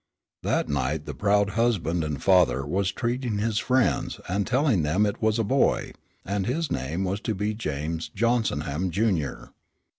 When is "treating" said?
2.91-3.37